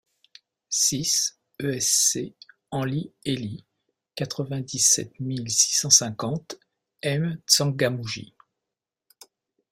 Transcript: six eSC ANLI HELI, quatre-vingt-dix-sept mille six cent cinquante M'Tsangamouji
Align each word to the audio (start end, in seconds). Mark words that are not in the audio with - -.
six 0.71 1.37
eSC 1.59 2.33
ANLI 2.71 3.13
HELI, 3.23 3.63
quatre-vingt-dix-sept 4.15 5.19
mille 5.19 5.51
six 5.51 5.75
cent 5.77 5.91
cinquante 5.91 6.55
M'Tsangamouji 7.05 8.33